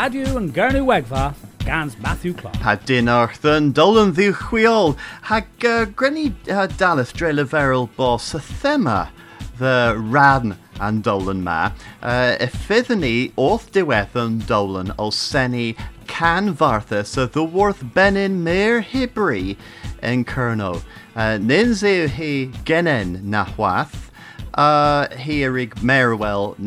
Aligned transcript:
Badu 0.00 0.34
and 0.34 0.54
Gernu 0.54 0.82
Wegfa 0.86 1.34
gans 1.58 1.98
Matthew 1.98 2.32
Clark. 2.32 2.56
Ha 2.56 2.76
dyn 2.76 3.74
dolan 3.74 4.14
the 4.14 4.32
chwiol, 4.32 4.96
hag 5.20 5.44
uh, 5.62 5.84
grenu 5.84 6.28
uh, 6.48 6.66
dalith 6.68 7.12
dre 7.12 7.32
leferol 7.32 7.86
thema 8.40 9.10
the 9.58 9.94
ran 9.98 10.56
and 10.80 11.02
dolan 11.04 11.44
ma, 11.44 11.72
uh, 12.00 12.34
effyddni 12.40 13.30
wrth 13.36 14.46
dolan 14.46 14.88
olseni 14.96 15.76
can 16.06 16.54
farthus 16.54 17.18
y 17.18 17.26
the 17.26 17.44
benyn 17.44 18.42
benin 18.42 18.82
hybri 18.82 19.58
yn 20.02 20.24
in 20.24 20.24
Uh, 21.14 21.36
nyn 21.36 22.08
he 22.08 22.46
genen 22.64 23.22
na 23.22 23.44
hwath, 23.44 24.10
uh, 24.54 25.06
hi 25.16 25.40
erig 25.46 25.74
merwel 25.82 26.58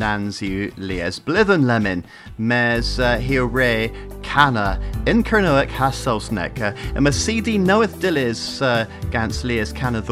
lies 0.76 1.18
Blithen 1.18 1.64
Lemin 1.64 2.04
mes 2.38 2.98
uh, 2.98 3.18
hiore 3.18 3.92
canna 4.22 4.80
inkernoek 5.06 5.68
haselsnek 5.68 6.60
uh, 6.60 6.72
yma 6.94 7.12
CD 7.12 7.58
knoweth 7.58 8.00
dillis 8.00 8.60
uh, 8.62 8.86
gans 9.10 9.44
lias 9.44 9.72
canna 9.72 10.02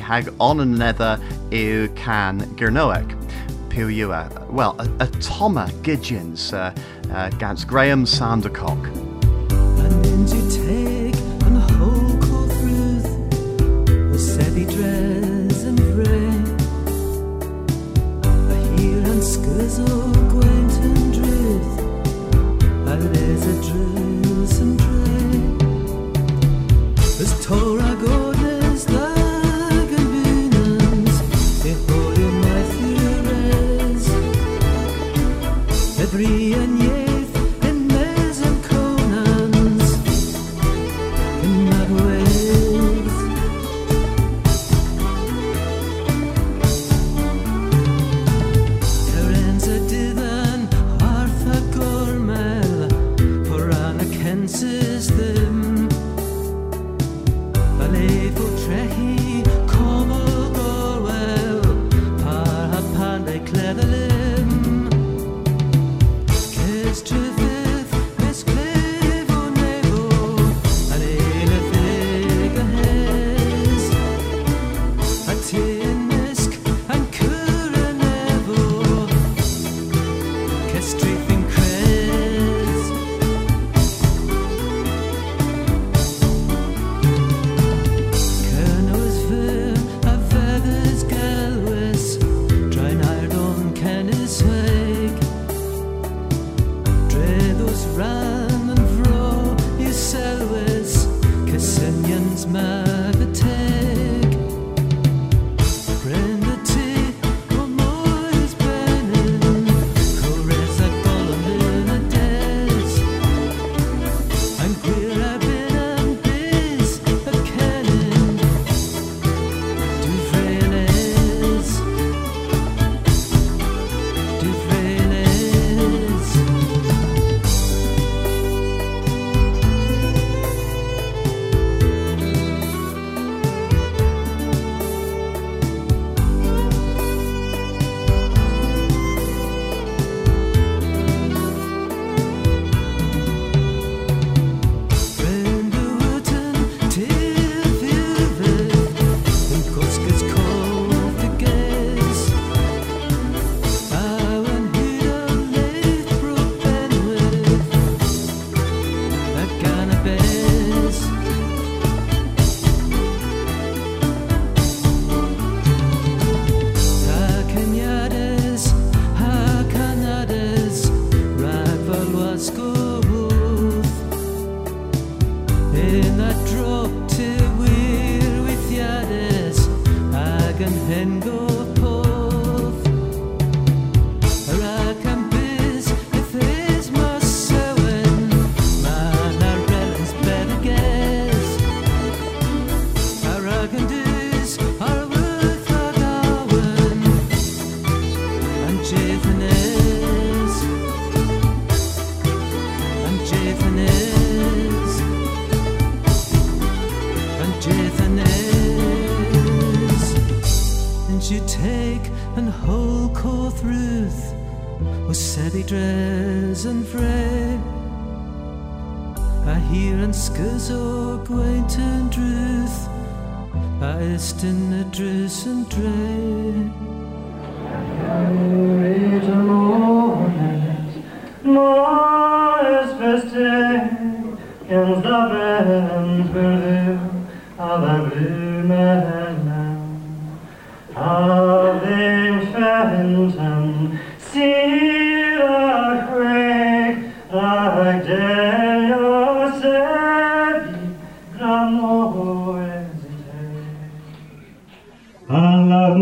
hag 0.00 0.32
on 0.40 0.60
another 0.60 1.18
nether 1.50 1.88
can 1.94 2.40
gyrnoek. 2.56 3.18
Pew. 3.70 4.10
Well, 4.50 4.76
a, 4.78 5.04
a 5.04 5.06
toma 5.06 5.70
uh, 6.52 6.74
uh, 7.10 7.30
gans 7.38 7.64
Graham 7.64 8.04
Sandercock. 8.04 8.82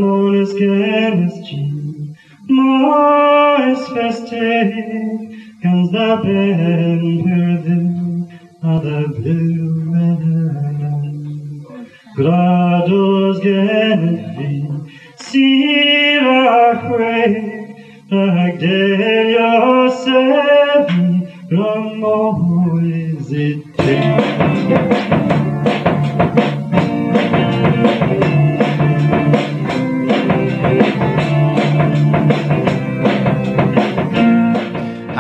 amores 0.01 0.55
quieres 0.55 1.35
more 2.49 3.69
is 3.71 3.87
feste, 3.89 4.31
cans 5.63 5.91
the 5.93 6.09
ben 6.23 7.23
perdu, 7.25 7.81
ada 8.63 9.01
blue 9.15 9.85
medan. 9.93 11.15
Grados 12.17 13.37
genevi, 13.45 14.53
si 15.17 15.47
rachwe, 16.25 17.17
Agdelia 18.11 19.51
sevi, 20.03 21.09
ramo 21.53 22.81
is 22.83 23.33
it. 23.33 25.10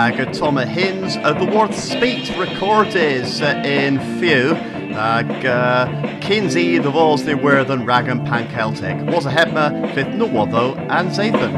Ag 0.01 0.33
Toma 0.33 0.65
Hins 0.65 1.19
uh, 1.19 1.35
the 1.35 1.45
Worth 1.45 1.79
Speed 1.79 2.31
recorded 2.39 3.27
uh, 3.43 3.63
in 3.67 3.99
few. 4.19 4.55
Ag 4.97 5.45
uh, 5.45 6.19
Kinsey 6.23 6.79
the 6.79 6.91
Vols 6.91 7.25
they 7.25 7.35
were 7.35 7.65
than 7.65 7.85
Ragam 7.85 8.25
Pan 8.27 8.51
Celtic. 8.51 8.97
Was 9.13 9.27
a 9.27 9.31
hebma 9.31 9.93
fifth 9.95 10.15
no 10.15 10.25
and 10.89 11.11
Zathan. 11.11 11.53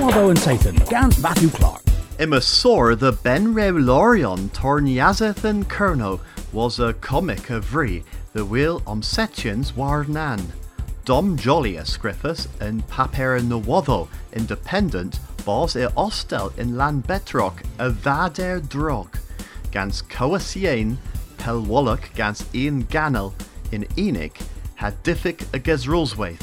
Wabo 0.00 0.30
and 0.30 0.38
Satan, 0.38 0.74
Gans 0.90 1.22
Matthew 1.22 1.50
Clark. 1.50 1.82
Imma 2.18 2.40
Sor 2.40 2.96
the 2.96 3.12
Ben 3.12 3.54
Lorion 3.54 4.48
Torniazathan 4.48 5.64
Kerno 5.66 6.18
was 6.52 6.80
a 6.80 6.94
comic 6.94 7.50
of 7.50 7.64
Vri, 7.64 8.02
the 8.32 8.44
Will 8.44 8.80
Omsetians 8.80 9.76
war 9.76 10.04
nan. 10.08 10.52
Dom 11.04 11.36
Jollius 11.36 11.96
Griffiths 11.96 12.48
and 12.60 12.84
Paper 12.88 13.38
Nawotho 13.38 14.08
Independent 14.32 15.20
Bos 15.44 15.76
e 15.76 15.86
Ostel 15.96 16.58
in 16.58 16.72
Lanbetrock 16.72 17.62
a 17.78 17.90
Vader 17.90 18.58
Drog. 18.58 19.16
Gans 19.74 20.02
Coasien 20.02 20.96
Pelwallock 21.36 22.14
gans 22.14 22.44
Ian 22.54 22.82
Gannel 22.82 23.34
in 23.72 23.84
Enoch 23.98 24.38
had 24.76 25.02
Diffic 25.02 25.42
a 25.52 25.58
Gesrulswaith. 25.58 26.40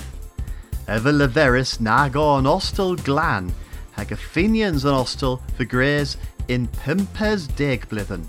Ever 0.85 1.13
leveris 1.13 1.77
nago 1.77 2.37
an 2.37 2.43
ostel 2.43 3.01
glan, 3.01 3.53
hag 3.93 4.11
Athenians 4.11 4.83
an 4.83 4.91
ostel 4.95 5.39
for 5.55 5.63
grays 5.63 6.17
in 6.49 6.67
Pimpes 6.67 7.47
Degblithen. 7.47 8.25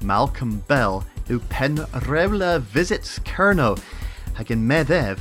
Malcolm 0.00 0.64
Bell, 0.66 1.04
who 1.26 1.38
pen 1.38 1.76
rewla 1.76 2.62
visits 2.62 3.18
Kerno, 3.18 3.78
hag 4.32 4.50
in 4.50 4.66
Medev, 4.66 5.18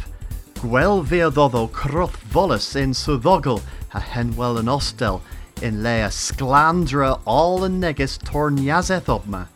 Gwel 0.61 1.03
veododdo 1.03 1.69
croth 1.73 2.15
volus 2.31 2.77
in 2.77 2.91
Suddogel, 2.91 3.61
ha 3.89 3.99
henwell 3.99 4.59
an 4.59 4.67
ostel, 4.67 5.21
in 5.61 5.83
lea 5.83 6.09
sclandra 6.09 7.19
all 7.25 7.59
negus 7.69 8.17
torniazeth 8.17 9.05
obma. 9.05 9.47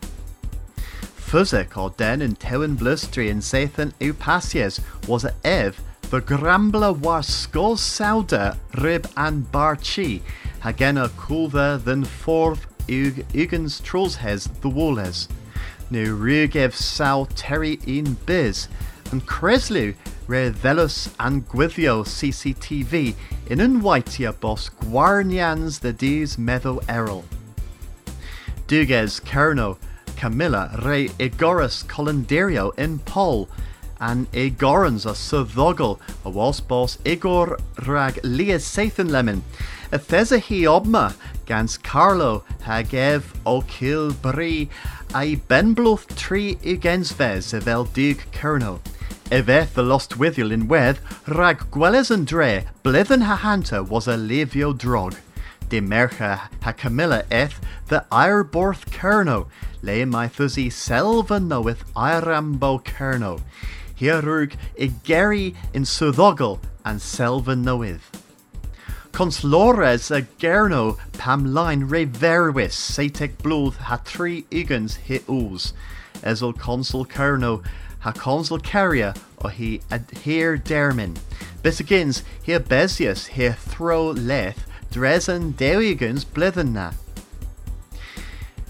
Fuzek 1.16 1.76
or 1.76 1.90
den 1.90 2.20
in 2.20 2.36
Tewen 2.36 2.76
Blustri 2.76 3.28
in 3.30 3.38
Sathan 3.38 3.92
Upasies 4.00 4.80
was 5.08 5.24
a 5.24 5.34
Ev, 5.44 5.80
the 6.10 6.20
Grambla 6.20 6.94
war 6.96 7.20
skos 7.20 7.78
sauda 7.78 8.56
rib 8.82 9.08
and 9.16 9.50
barchi, 9.50 10.20
hagena 10.60 11.08
coolver 11.16 11.78
than 11.82 12.04
forth 12.04 12.66
ugens 12.86 13.80
trollshes 13.80 14.48
the 14.60 14.68
walles. 14.68 15.28
Nu 15.90 16.16
rugev 16.16 16.74
sau 16.74 17.26
terry 17.34 17.78
in 17.86 18.14
biz, 18.26 18.68
and 19.10 19.26
Creslu 19.26 19.94
re 20.26 20.50
velus 20.50 21.12
and 21.18 21.48
gwithio 21.48 22.04
CCTV 22.04 23.14
in 23.46 23.58
unwaitia 23.58 24.38
bos 24.40 24.70
guarnians 24.80 25.80
the 25.80 25.92
dies 25.92 26.38
meadow 26.38 26.80
errol. 26.88 27.24
Duges 28.66 29.20
Kerno, 29.20 29.76
Camilla 30.16 30.70
re 30.82 31.08
Igoras 31.18 31.84
Colanderio 31.84 32.72
in 32.78 32.98
Pol, 33.00 33.48
and 34.00 34.30
Igorans 34.32 35.06
a 35.06 35.12
Sudvogel, 35.12 36.00
a 36.24 36.30
was 36.30 36.60
boss 36.60 36.98
Igor 37.04 37.58
rag 37.86 38.18
Lias 38.24 38.64
Sathan 38.64 39.10
Lemon. 39.10 39.42
A 39.92 39.98
thesa 39.98 40.40
he 40.40 40.62
obma, 40.62 41.14
gans 41.46 41.76
Carlo 41.76 42.44
hagev 42.64 43.22
o 43.44 43.62
kill 43.62 44.12
bri, 44.12 44.68
I 45.14 45.40
benbluth 45.48 46.16
tree 46.16 46.58
against 46.64 47.16
ves 47.16 47.52
evel 47.52 47.92
dig 47.92 48.24
kerno. 48.32 48.80
Eveth 49.32 49.72
the 49.72 49.82
lost 49.82 50.18
withiel 50.18 50.52
in 50.52 50.68
weth, 50.68 51.00
rag 51.26 51.56
gwelles 51.70 52.10
and 52.10 52.26
dre, 52.26 52.66
blithen 52.82 53.22
ha 53.22 53.34
hanta 53.34 53.82
was 53.82 54.06
a 54.06 54.14
levio 54.14 54.76
drog. 54.76 55.14
De 55.70 55.80
mercha 55.80 56.50
ha 56.60 56.72
Camilla 56.72 57.24
eth 57.30 57.58
the 57.88 58.04
ireborth 58.12 58.84
kerno, 58.90 59.48
lay 59.80 60.04
my 60.04 60.28
fuzzy 60.28 60.68
selva 60.68 61.40
knoweth 61.40 61.82
irambo 61.94 62.84
kerno. 62.84 63.40
Hirug 63.98 64.54
igeri 64.78 65.56
in 65.72 65.84
Suddogel 65.84 66.58
and 66.84 67.00
selva 67.00 67.56
knoweth. 67.56 68.10
Conslores 69.12 70.14
a 70.14 70.20
gerno 70.38 70.98
pam 71.14 71.54
line 71.54 71.84
re 71.84 72.04
verwis 72.04 72.74
satek 72.74 73.38
blood 73.38 73.76
ha 73.76 73.96
three 73.96 74.44
igans 74.50 74.96
hit 74.96 75.24
ooze. 75.26 75.72
Ezel 76.22 76.56
consul 76.56 77.04
Kerno, 77.06 77.64
ha 78.02 78.12
consul 78.12 78.58
Caria, 78.58 79.14
or 79.38 79.50
he 79.50 79.80
adhere 79.90 80.56
dermin. 80.56 81.16
Bisagins, 81.62 82.22
he 82.42 82.52
Besius, 82.52 83.28
he 83.28 83.48
throw 83.50 84.10
leth, 84.10 84.66
Dresen 84.92 85.54
Dewigens 85.54 86.24
blithen 86.24 86.72
na. 86.72 86.92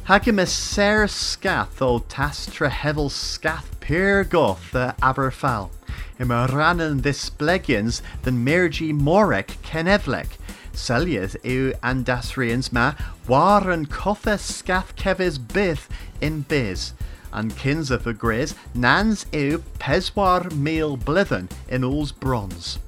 Hagim 0.06 0.46
ser 0.46 1.06
scath 1.06 1.80
o 1.80 2.00
tastra 2.00 2.68
hevel 2.68 3.10
scath 3.10 3.70
pur 3.80 4.24
goth 4.24 4.70
the 4.72 4.94
aberfal. 5.00 5.70
Im 6.18 6.28
rannen 6.28 7.00
displegians 7.00 8.02
den 8.22 8.44
mergi 8.44 8.92
morek 8.92 9.56
kenevlek. 9.62 10.38
Celias 10.72 11.36
eu 11.44 11.72
andasrians 11.82 12.72
ma 12.72 12.94
waren 13.26 13.86
kothe 13.86 14.38
scath 14.38 14.94
kevis 14.96 15.38
bith 15.38 15.88
in 16.20 16.42
biz. 16.42 16.94
And 17.32 17.52
Kinza 17.56 18.02
the 18.02 18.12
gris 18.12 18.54
nans 18.74 19.26
eu 19.32 19.62
peswar 19.78 20.52
meal 20.52 20.96
blithen 20.96 21.48
in 21.68 21.82
all's 21.82 22.12
bronze. 22.12 22.78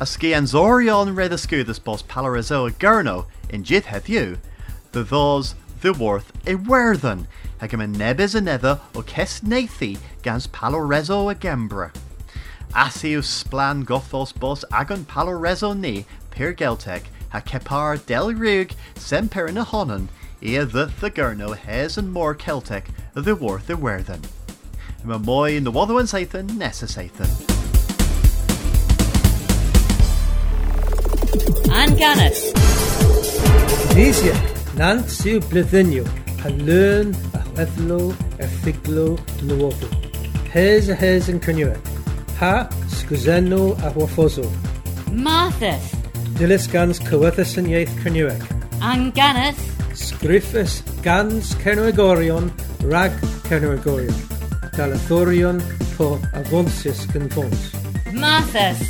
Aski 0.00 0.34
anzorion 0.34 1.14
redascudus 1.14 1.82
bos 1.82 2.02
palarizo 2.02 2.68
a 2.68 2.72
gurno 2.72 3.26
in 3.50 3.64
jith 3.64 3.86
heddiw, 3.86 4.38
the 4.92 5.02
those 5.02 5.54
the 5.80 5.92
worth 5.92 6.32
e 6.46 6.54
werthen, 6.54 7.26
hagam 7.60 7.82
a 7.82 7.86
nebis 7.86 8.34
a 8.34 8.40
nether 8.40 8.80
o 8.94 9.02
kes 9.02 9.40
nathi 9.40 9.98
gans 10.22 10.46
palorezo 10.46 11.30
a 11.30 11.34
gembra. 11.34 11.92
Asius 12.74 13.44
splan 13.44 13.84
gothos 13.84 14.32
bos 14.32 14.64
agon 14.72 15.04
palorezo 15.04 15.78
ni 15.78 16.06
pir 16.30 16.52
geltek 16.52 17.04
ha 17.30 17.40
kepar 17.40 18.04
del 18.06 18.34
rug 18.34 18.72
semper 18.96 19.46
in 19.46 19.56
a 19.56 19.64
honan 19.64 20.08
ea 20.42 20.64
the 20.64 20.86
the 21.00 21.10
gurno 21.10 21.56
hes 21.56 21.96
and 21.96 22.12
more 22.12 22.34
Celtic 22.34 22.88
the 23.22 23.36
worth 23.36 23.70
e 23.70 23.74
werthen. 23.74 24.20
Yma 25.04 25.24
moi 25.24 25.52
in 25.52 25.62
the 25.62 25.70
watherwan 25.70 26.08
saithan 26.10 26.56
nessa 26.58 26.86
saithan. 26.86 27.30
Ann 31.70 31.90
Gannis. 31.96 32.40
Tunisia. 33.90 34.34
Nant 34.74 35.06
sy'n 35.06 35.38
blyddenio, 35.46 36.02
a 36.44 36.50
lyn 36.50 37.14
a 37.38 37.42
chweflo 37.52 38.00
a 38.42 38.48
ffiglo 38.56 39.06
nywofo. 39.46 39.86
Hes 40.50 40.88
a 40.88 40.96
hes 40.98 41.30
yn 41.30 41.38
cynnyw. 41.38 41.70
Ha, 42.40 42.66
sgwzenno 42.90 43.76
a 43.86 43.94
hwafoso. 43.94 44.48
Marthas. 45.14 45.94
Dilys 46.40 46.66
gans 46.66 46.98
cywythus 47.06 47.54
yn 47.62 47.70
ieith 47.70 47.94
cynnyw. 48.02 48.34
Anganus. 48.82 49.62
Sgriffus 49.94 50.80
gans 51.06 51.54
cernwegorion 51.62 52.50
rag 52.84 53.12
cernwegorion. 53.48 54.14
Dalathorion 54.76 55.62
po 55.96 56.18
avonsis 56.34 57.06
gyn 57.12 57.28
fons. 57.30 57.72
Marthas. 58.12 58.80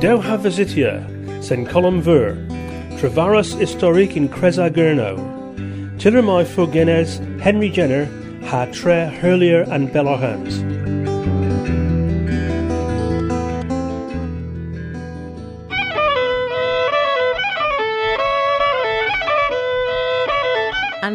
Dew 0.00 0.18
ha 0.20 0.36
visitia, 0.36 1.00
sen 1.42 1.64
colum 1.64 2.02
ver, 2.02 2.36
Travarus 2.98 3.54
historique 3.54 4.16
in 4.16 4.28
Cresa 4.28 4.68
Gurno, 4.70 5.16
Tiller 5.98 6.22
my 6.22 6.44
Fugenes, 6.44 7.18
Henry 7.40 7.70
Jenner, 7.70 8.04
ha 8.44 8.66
tre 8.66 9.08
Hurlier 9.20 9.62
and 9.70 9.88
Bellohans. 9.90 10.73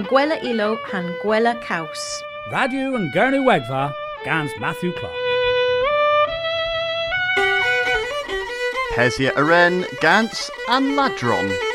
Gwela 0.09 0.41
ilo 0.43 0.75
han 0.91 1.13
gwela 1.21 1.53
caws. 1.61 2.23
Radio 2.51 2.95
and 2.95 3.13
Gurney 3.13 3.37
Wegva, 3.37 3.93
Gans 4.25 4.51
Matthew 4.59 4.91
Clark. 4.93 5.13
Pesia 8.95 9.31
Aren, 9.37 9.83
Gantz, 10.01 10.49
and 10.69 10.97
Ladron. 10.97 11.68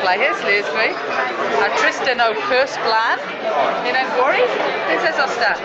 Bleihys, 0.00 0.42
leis 0.44 0.66
gwi. 0.74 0.90
A 1.64 1.68
Tristan 1.78 2.20
o. 2.20 2.34
Purs 2.48 2.76
Blan, 2.84 3.18
in 3.86 3.96
an 3.96 4.06
gwori, 4.16 4.46
this 4.88 5.02
is 5.08 5.16
osta. 5.16 5.56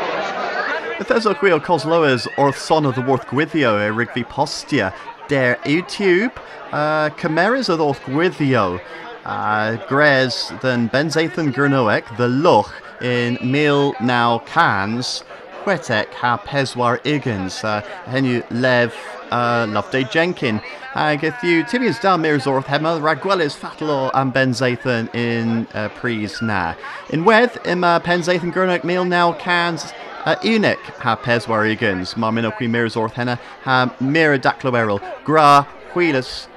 Bethesda 0.97 1.33
Gwil 1.35 1.59
Cosloas 1.59 2.27
wrth 2.37 2.57
son 2.57 2.85
of 2.85 2.95
the 2.95 3.01
Worth 3.01 3.27
Gwithio 3.27 3.77
e 3.85 3.91
Rigby 3.91 4.23
Postia 4.23 4.93
der 5.27 5.57
YouTube 5.65 6.31
uh, 6.71 7.09
Cymeris 7.17 7.69
oedd 7.69 7.81
wrth 7.81 8.01
Gwithio. 8.05 8.79
Uh, 9.25 9.75
Gres 9.87 10.53
than 10.61 10.87
Benzathan 10.89 11.51
Gurnoek 11.51 12.05
the 12.17 12.27
Luch 12.27 12.71
in 13.01 13.37
Mil 13.41 13.93
Now 13.99 14.39
Cans. 14.39 15.23
Chwetek 15.63 16.13
ha 16.13 16.37
Peswar 16.37 16.99
Iggins. 17.03 17.63
Uh, 17.63 17.81
Henu 18.05 18.43
Lev 18.51 18.93
uh, 19.31 19.67
Loveday 19.69 20.09
Jenkin 20.11 20.61
Ag 20.95 21.23
if 21.23 21.41
you 21.43 21.63
Tibias 21.63 22.01
down 22.01 22.21
Mirs 22.21 22.45
Orth 22.45 22.65
Hema 22.65 22.99
Ragwelis 23.01 23.57
Fatalo 23.57 24.11
and 24.13 24.33
Benzathan 24.33 25.13
in 25.13 25.67
uh, 25.73 25.89
Pries 25.89 26.41
Na 26.41 26.75
In 27.09 27.25
Weth 27.25 27.57
Ima 27.65 28.01
Penzathan 28.03 28.53
Gurnoek 28.53 28.83
Mil 28.83 29.05
Now 29.05 29.33
Cans 29.33 29.93
uh, 30.25 30.35
Unig 30.37 30.77
ha 30.77 31.15
peswar 31.15 31.65
igans, 31.71 32.17
mar 32.17 32.31
min 32.31 32.45
okwi 32.45 32.69
mirs 32.69 32.95
orth 32.95 33.13
henna, 33.13 33.39
ha 33.61 33.95
mira 33.99 34.37
dacloeril, 34.39 34.99
gra, 35.23 35.67
wheelus, 35.93 36.47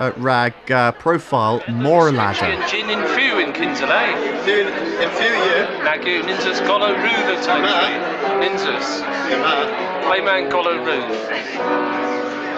uh, 0.00 0.12
rag 0.16 0.54
uh, 0.70 0.92
profile, 0.92 1.62
more 1.68 2.10
ladder. 2.10 2.66
Gin 2.68 2.88
in 2.90 3.06
few 3.08 3.38
in 3.38 3.52
Kinsley. 3.52 3.88
In 3.88 5.10
few 5.10 5.34
you. 5.46 5.60
Nagu 5.84 6.22
ninjas 6.22 6.66
golo 6.66 6.92
roo 6.94 7.36
the 7.36 7.42
time. 7.44 7.64
Ninjas. 8.40 9.04
Playman 10.04 10.50
golo 10.50 12.07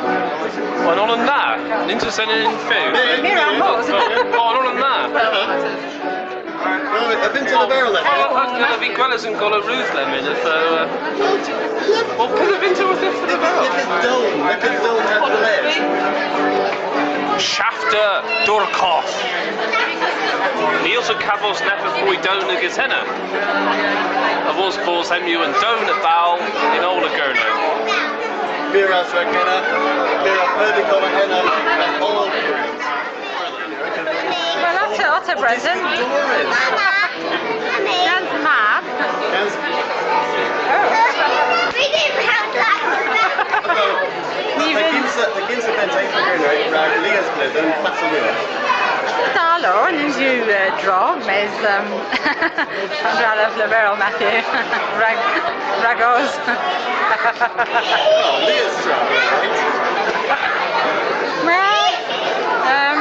roo. 0.04 0.87
Wel, 0.87 0.95
nôl 0.99 1.14
yn 1.16 1.25
na. 1.28 1.40
Ninjas 1.88 2.19
yn 2.23 2.30
un 2.37 2.59
few. 2.66 2.87
Mira, 3.25 3.47
mos. 3.60 3.86
O, 3.91 3.93
nôl 4.34 4.67
yn 4.73 4.78
na. 4.80 4.95
I've 6.60 7.32
been 7.32 7.45
to 7.47 7.50
the 7.50 7.67
barrel 7.69 7.93
Wel, 7.93 8.00
gyda 8.56 8.76
fi 8.80 8.89
gwelys 8.97 9.25
yn 9.28 9.34
golo 9.41 9.58
roof 9.65 9.91
le 9.97 10.02
mynd. 10.10 10.28
So, 10.43 10.54
uh, 10.76 10.86
Wel, 12.19 12.28
peth 12.34 12.52
y 12.52 12.58
fynd 12.65 12.78
o'r 12.84 12.97
ddiffer 13.00 13.30
y 13.32 13.36
Shafter 17.41 18.10
Durkoff. 18.45 19.10
Niels 20.84 21.08
y 21.08 21.17
cafos 21.23 21.60
neffer 21.65 21.93
fwy 22.02 22.17
down 22.26 22.50
y 22.52 22.58
gytenna. 22.60 23.00
A 24.50 24.52
fos 24.58 24.76
bos 24.84 25.08
hemw 25.15 25.41
yn 25.47 25.56
down 25.63 25.89
y 25.89 25.97
bal 26.04 26.39
in 26.76 26.84
ôl 26.93 27.08
y 27.08 27.10
gyrno. 28.73 28.89
Mira 28.89 29.04
Srakena, 29.04 29.56
Mira 30.23 30.45
Perdico 30.56 30.97
Henna, 31.00 31.41
and 31.85 32.02
all 32.02 32.26
Wel, 34.61 34.75
that's 34.75 34.99
it, 34.99 35.02
that's 35.02 35.28
a 35.28 35.37
present. 35.37 35.80
Gans 38.06 38.33
mab. 38.45 38.85
The 44.61 45.43
Gins 45.49 45.65
of 45.65 45.75
Benzathan 45.76 46.06
Gurnoek, 46.13 46.73
rag 46.73 46.93
Lias 47.02 47.28
Glidden, 47.35 47.69
Fasalua. 47.83 48.33
Dalo, 49.35 49.75
yn 49.91 49.97
yw 50.71 50.83
dro, 50.83 51.17
mes 51.26 51.50
um, 51.67 51.87
Andrada 53.02 53.50
Flaverol 53.54 53.99
Matthew. 53.99 54.43
Rag, 55.00 55.19
ragos. 55.83 56.30
Oh, 58.06 58.45
Lias 58.47 58.73
Strong, 58.80 59.06
right? 59.11 59.50
Well, 61.45 61.87
um, 62.71 63.00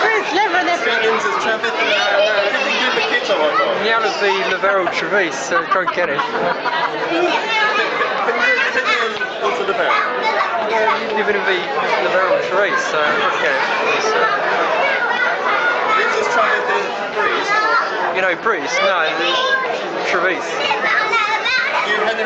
Chris, 0.00 0.26
never 0.34 0.60
the 0.64 0.76
Gins 1.02 1.24
is 1.24 1.36
Trevith 1.42 1.72
the 2.94 3.00
kids 3.10 3.30
on 3.30 3.38
my 3.38 3.48
of 4.04 4.20
the 4.20 4.32
Lavero 4.54 4.84
Travis, 4.92 5.36
so 5.36 5.64
try 5.66 5.82
and 5.82 5.92
get 5.92 6.08
it. 6.10 8.00
The 9.64 9.72
barrel. 9.72 9.96
You're 11.16 11.24
going 11.24 11.40
to 11.40 11.46
be 11.48 11.56
Lavero 12.04 12.36
Travis, 12.52 12.84
so 12.84 13.00
try 13.00 13.16
and 13.16 13.40
get 13.40 13.48
it. 13.48 13.64
So, 14.12 14.20
Gins 15.96 16.20
is 16.20 16.28
Trevith 16.36 16.68
in 16.68 16.84
Breeze. 17.16 17.48
you 18.12 18.20
know, 18.20 18.36
Bruce? 18.44 18.76
No, 18.84 19.08
Henry 19.08 19.32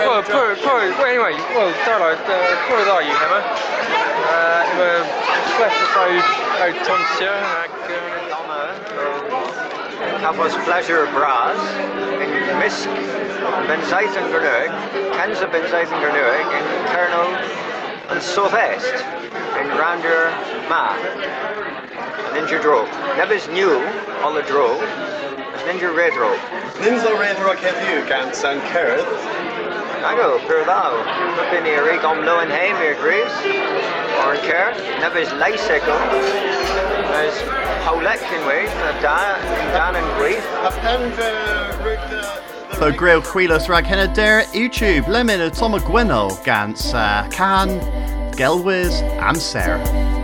Well, 0.03 0.23
poor, 0.27 0.57
poor, 0.67 0.91
well, 0.99 1.07
anyway, 1.07 1.39
well, 1.55 1.71
Darlo, 1.87 2.19
uh, 2.19 2.27
poor 2.67 2.83
are 2.91 3.03
you, 3.07 3.15
Emma? 3.15 3.47
Uh, 3.47 4.67
we're 4.75 5.07
left 5.63 5.79
road, 5.95 6.19
road 6.59 6.75
Tonsia, 6.83 7.39
Cafodd 10.21 10.65
pleasure 10.65 11.07
bras 11.15 11.59
in 12.19 12.31
Misk 12.59 12.91
Benzaith 13.69 14.17
yn 14.19 14.27
Gyrnwig, 14.33 14.73
Kenza 15.15 15.47
Benzaith 15.53 15.93
yn 15.95 16.03
Gyrnwig, 16.03 16.49
in 16.59 16.67
Colonel 16.91 17.31
and 18.11 18.21
Southwest, 18.21 19.05
in 19.61 19.71
Grander 19.77 20.35
Ma, 20.69 20.97
Ninja 22.35 22.61
Dro. 22.61 22.85
Nebys 23.15 23.47
new, 23.53 23.79
all 24.23 24.35
the 24.35 24.43
Dro, 24.43 24.75
is 25.55 25.63
Ninja 25.71 25.95
Redro. 25.95 26.35
Ninzo 26.83 27.15
Redro 27.15 27.55
Kevu, 27.55 28.09
Gans 28.09 28.43
and 28.43 28.61
Kerith. 28.73 29.07
Ago, 29.99 30.39
pyr 30.47 30.65
ddaw. 30.65 30.99
Byddwn 31.39 31.65
ni 31.67 31.79
rig 31.83 32.05
om 32.07 32.21
loen 32.27 32.51
heim 32.51 32.79
i'r 32.83 32.99
gris. 33.03 33.35
Or 34.23 34.35
yn 34.35 34.45
cer, 34.47 34.75
nebys 35.03 35.33
leisego. 35.43 35.97
Nes 37.11 37.43
na 37.97 39.01
da, 39.01 39.39
dan 39.73 39.97
yn 39.97 40.09
gwych. 40.19 40.45
A 40.65 40.71
pen 40.81 41.13
So 42.79 42.93
Grail 42.93 43.23
Chwilos 43.23 43.69
rag 43.69 43.85
henna 43.85 44.07
der 44.15 44.43
YouTube 44.53 45.09
lemon 45.09 45.41
a 45.41 45.51
Tom 45.51 45.73
Gweno 45.73 46.43
gans 46.45 46.95
uh, 46.95 47.27
can 47.31 47.81
Gelwiz 48.33 49.03
Amser. 49.21 50.18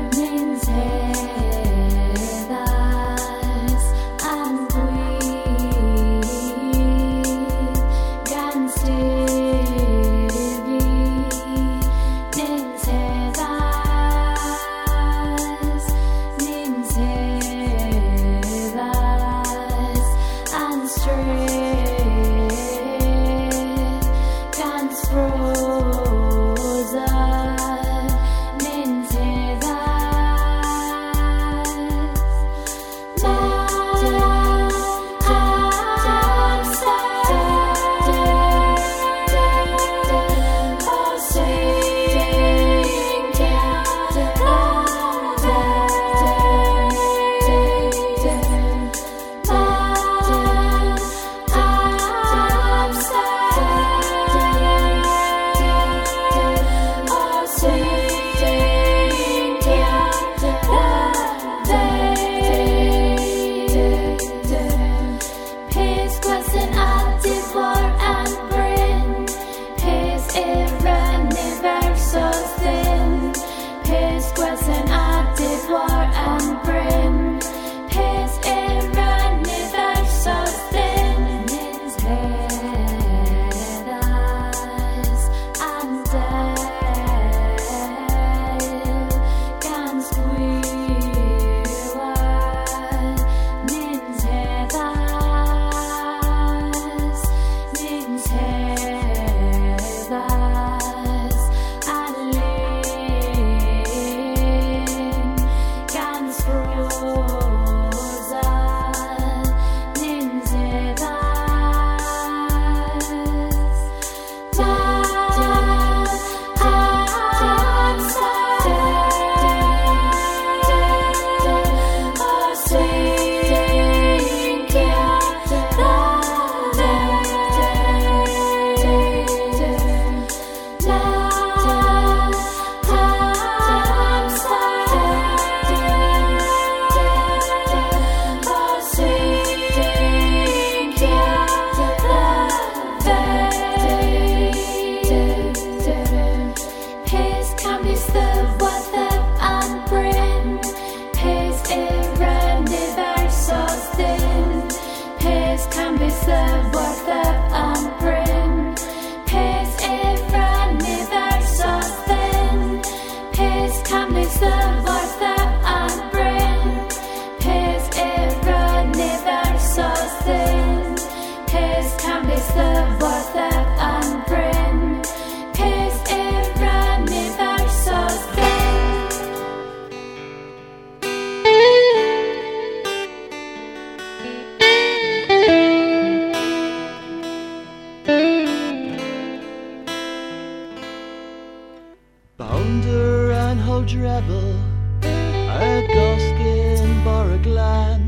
Bounder 192.85 193.33
an 193.33 193.59
ho 193.59 193.83
dreble 193.83 194.57
a 195.03 195.87
goskin 195.95 196.91
boraglan 197.05 198.03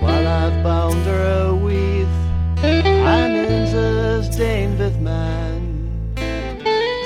while 0.00 0.26
I've 0.26 0.62
bounder 0.62 1.20
a 1.22 1.54
weath 1.54 2.16
and 2.62 3.36
inses 3.36 4.34
dame 4.34 4.78
with 4.78 4.98
man 4.98 5.60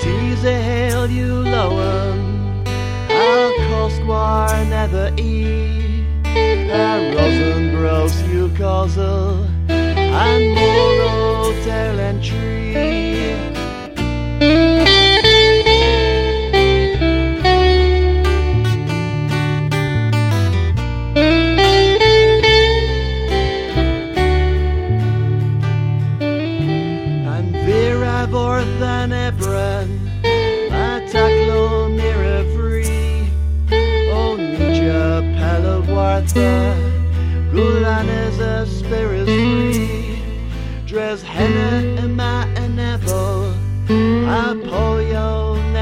tease 0.01 0.44
a 0.44 0.62
hail 0.62 1.11
you 1.11 1.42
lowen 1.42 2.20
I'll 3.11 3.55
cost 3.68 4.03
war 4.05 4.48
never 4.77 5.12
e. 5.16 6.07
A 6.70 7.14
rosen 7.16 7.74
gross 7.74 8.22
you 8.29 8.48
causel 8.57 9.44
and 9.68 10.55
moral 10.55 11.53
tail 11.64 11.98
and 11.98 12.22
tree 12.22 13.08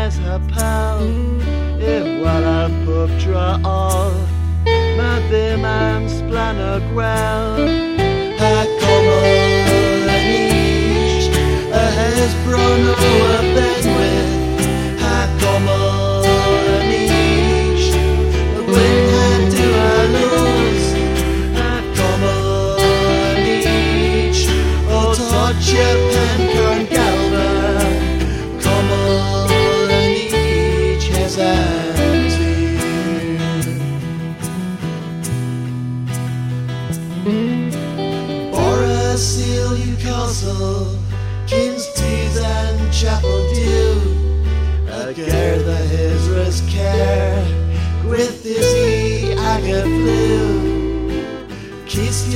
Nes 0.07 0.19
ha 0.19 0.39
pal. 0.55 1.01
What 2.23 2.45
I 2.45 2.71
pup 2.85 3.11
draw 3.19 3.59
all 3.65 4.13
Ma 4.97 5.19
splan 6.17 6.59
o 6.63 6.75
gweld 6.91 7.71
A 8.39 8.55
como 8.81 9.17
a 10.15 10.19
niche 10.29 11.29
A 11.83 11.85
hes 11.97 12.33
bron 12.45 12.83
o 12.87 13.09
a 13.35 13.41
benwydd 13.55 14.31
A 15.15 15.19
como 15.43 15.79
a 16.71 16.79
niche 16.91 17.99
A 18.55 18.81
a 19.23 19.31
do 19.55 19.67
a 19.89 19.97
lose? 20.15 20.89
A 21.67 21.75
como 21.99 22.35
a 22.79 23.35
niche 23.43 24.55
O 24.89 25.03
tocha 25.31 25.89
pen 26.11 26.16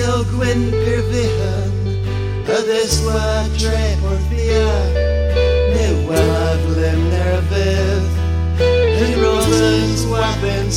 Yo 0.00 0.24
gwyn 0.32 0.70
pervihan, 0.72 1.72
a 2.48 2.58
this 2.64 3.04
wa 3.04 3.44
tre 3.60 3.96
porthia. 4.00 4.72
Ne 5.76 6.08
well 6.08 6.30
a 6.40 6.56
glim 6.64 7.00
nervith, 7.12 8.08
and 8.64 9.20
roses 9.20 10.06
weapon 10.06 10.72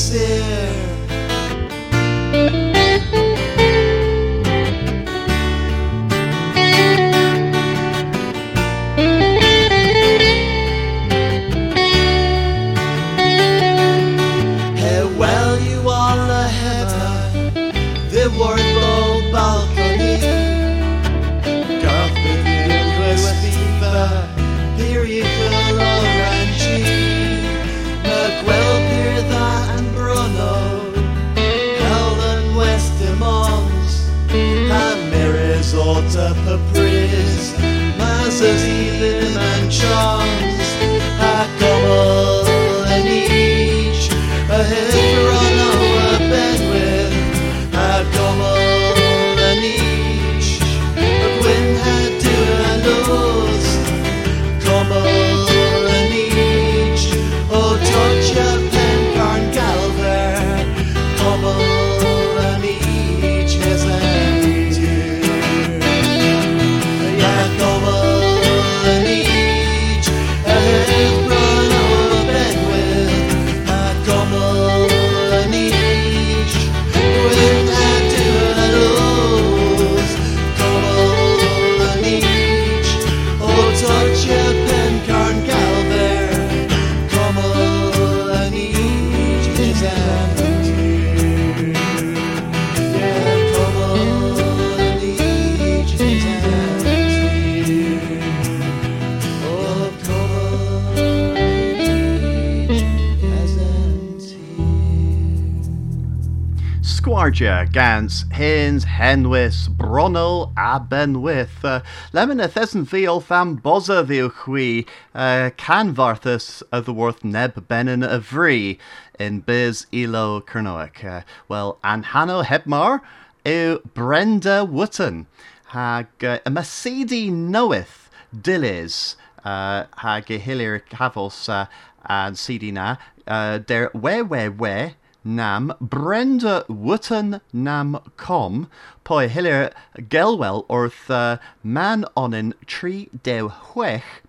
Squarja, 108.13 108.29
Gans, 108.29 108.33
Haines, 108.33 108.85
Henwis, 108.85 109.69
Bronnell, 109.69 110.51
a 110.57 110.79
Benwith, 110.79 111.63
uh, 111.63 111.81
Lemon 112.11 112.39
a 112.39 112.47
Thesson 112.47 112.85
Veal 112.85 113.19
Fam 113.19 113.57
Boza 113.57 114.05
Veal 114.05 114.29
Hui, 114.29 114.83
uh, 115.15 115.49
Canvarthus 115.57 116.63
of 116.71 116.85
the 116.85 116.93
Worth 116.93 117.23
Neb 117.23 117.67
Benin 117.67 118.01
Vree, 118.01 118.77
in 119.19 119.39
Biz 119.39 119.87
Elo 119.93 120.41
Kernoic. 120.41 121.03
Uh, 121.03 121.21
well, 121.47 121.79
Anhano 121.83 122.43
Hebmar, 122.43 123.01
Eu 123.45 123.79
Brenda 123.93 124.65
Wotton, 124.65 125.25
Hag 125.67 126.07
uh, 126.23 126.39
Masidi 126.45 127.31
Knoweth, 127.31 128.09
Dillis, 128.35 129.15
uh, 129.43 129.85
Hag 129.97 130.25
Hilir 130.25 130.81
Havos, 130.89 131.49
uh, 131.49 131.65
and 132.05 132.35
Sidina, 132.35 132.97
uh, 133.27 133.57
der 133.59 133.89
we 133.93 134.21
we 134.21 134.49
we, 134.49 134.95
nam 135.23 135.73
Brenda 135.79 136.65
Wotton 136.67 137.41
nam 137.51 137.99
com, 138.17 138.69
poi 139.03 139.27
hilir 139.29 139.71
gelwell 139.97 140.65
orth 140.69 141.09
uh, 141.09 141.37
man 141.63 142.05
onin 142.15 142.53
tree 142.65 143.09
dew 143.23 143.49
hwech, 143.49 144.21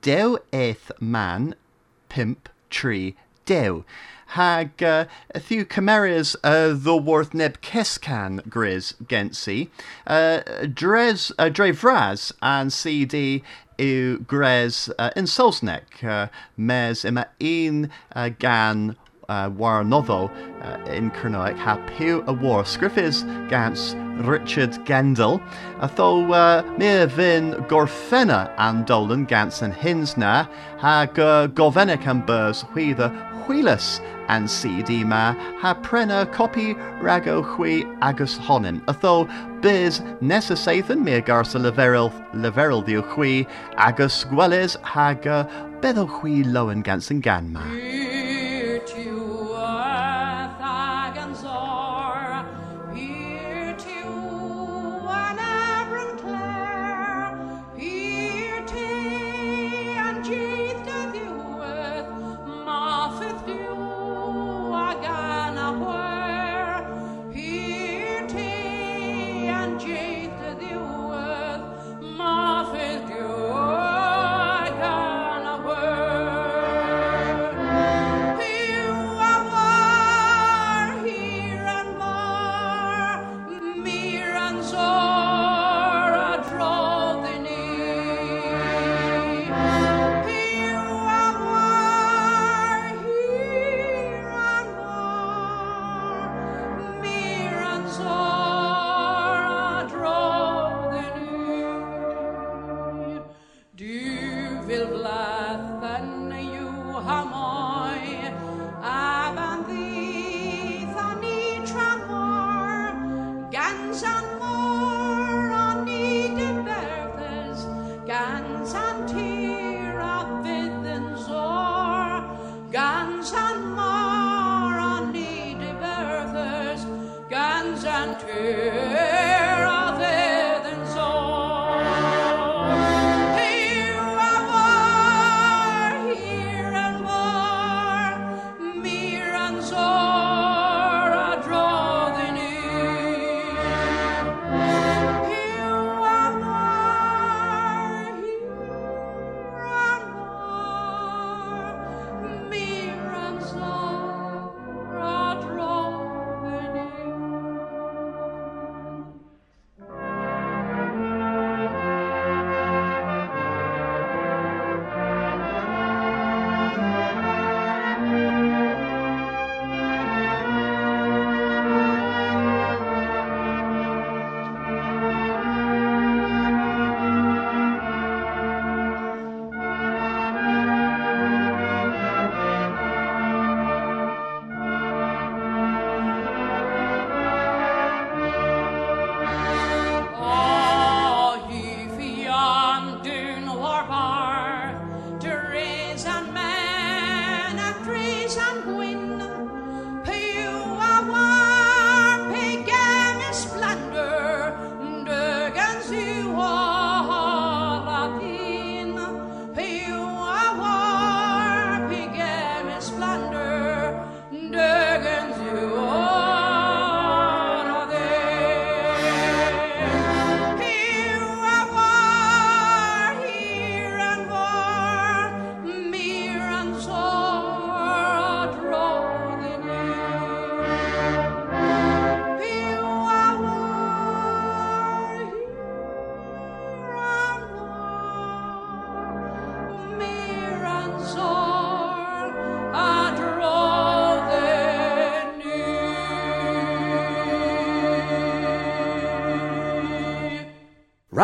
dew 0.00 0.38
eith 0.52 0.90
man 1.00 1.54
pimp 2.08 2.48
tree 2.70 3.16
dew. 3.44 3.84
Hag 4.32 4.82
uh, 4.82 5.06
few 5.40 5.64
chimeras 5.64 6.36
uh, 6.44 6.74
the 6.76 6.96
worth 6.96 7.32
neb 7.32 7.62
keskan 7.62 8.46
grizz 8.48 8.94
gensi, 9.06 9.68
uh, 10.06 10.40
dres 10.72 11.32
uh, 11.38 11.48
dre 11.48 11.72
vraz 11.72 12.32
and 12.42 12.70
cd 12.72 13.42
u 13.78 14.18
grez 14.18 14.90
uh, 14.98 15.10
in 15.16 15.24
solsnek, 15.24 16.04
uh, 16.04 16.26
mes 16.56 17.04
un 17.04 17.90
uh, 18.14 18.28
gan 18.38 18.96
uh, 19.28 19.50
war 19.56 19.84
novel 19.84 20.30
uh, 20.62 20.78
in 20.86 21.10
Cernoic 21.10 21.56
ha 21.58 21.76
pew 21.86 22.24
a 22.26 22.32
war. 22.32 22.62
Scriffis 22.62 23.22
gans 23.50 23.94
Richard 24.26 24.72
Gendall 24.86 25.40
atho 25.80 26.32
uh, 26.32 26.62
mi 26.78 27.04
vin 27.14 27.52
gorfena 27.68 28.50
and 28.56 28.86
dolan 28.86 29.26
gans 29.26 29.60
and 29.60 29.74
hinsna 29.74 30.48
Ha 30.78 31.02
uh, 31.02 31.46
govenic 31.48 32.06
and 32.06 32.24
burs 32.24 32.64
huitha 32.72 33.10
huilus 33.44 34.00
and 34.28 34.50
CD 34.50 35.04
ma 35.04 35.34
ha 35.60 35.74
prena 35.74 36.30
copy 36.32 36.74
rago 37.02 37.44
hui 37.44 37.84
agus 38.00 38.38
honin 38.38 38.80
tho 39.02 39.28
biz 39.60 40.00
necessathan 40.22 41.02
mere 41.02 41.20
garsa 41.20 41.60
leveril 41.60 42.10
leveril 42.32 42.84
the 42.86 43.02
hui 43.02 43.46
agus 43.76 44.24
gwelis 44.24 44.80
haga 44.82 45.30
uh, 45.30 45.68
beddo 45.80 46.08
hui 46.08 46.42
loen 46.44 46.82
gans 46.82 47.10
an 47.10 47.20
ganma. 47.20 48.27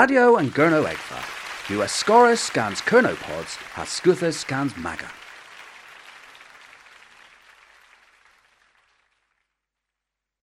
Radio 0.05 0.37
and 0.37 0.53
Gurno 0.53 0.85
Eggfa. 0.85 1.19
US 1.77 2.05
scans 2.39 2.83
Kernopods, 2.83 3.57
has 3.73 3.89
Scuthus 3.89 4.35
scans 4.37 4.77
Maga. 4.77 5.09